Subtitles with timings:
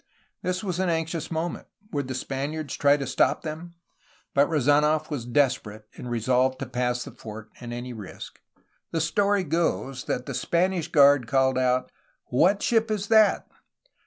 [0.41, 1.67] This was an anxious moment.
[1.91, 3.75] Would the Spaniards try to stop them?
[4.33, 8.41] But Rezanof was desperate, and resolved to pass the fort at any risk.
[8.89, 11.91] The story goes that the Spanish guard called out:
[12.29, 13.45] "What ship is that?"